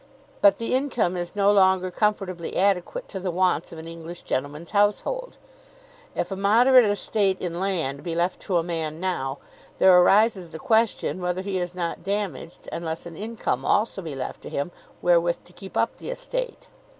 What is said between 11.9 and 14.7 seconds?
damaged unless an income also be left to